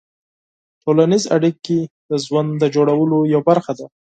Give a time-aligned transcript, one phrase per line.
[0.81, 3.85] ټولنیز اړیکې د ژوند د جوړولو یوه برخه ده.